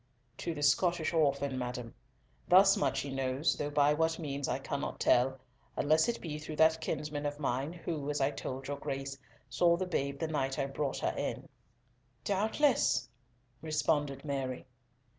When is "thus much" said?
2.47-3.01